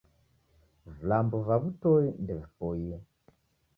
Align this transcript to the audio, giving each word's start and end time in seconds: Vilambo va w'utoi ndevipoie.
Vilambo 0.93 1.37
va 1.47 1.55
w'utoi 1.61 2.07
ndevipoie. 2.23 2.95